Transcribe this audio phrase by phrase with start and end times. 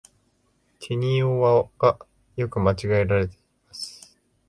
[0.79, 1.99] てにをはが、
[2.35, 4.17] よく間違えられています。